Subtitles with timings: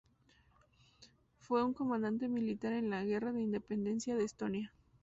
[1.37, 4.73] Fue un comandante militar en la Guerra de Independencia de Estonia.